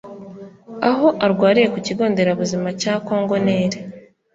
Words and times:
Aho 0.89 1.07
arwariye 1.25 1.67
ku 1.73 1.79
kigo 1.85 2.03
nderabuzima 2.11 2.67
cya 2.81 2.93
Congo-Nil 3.07 3.73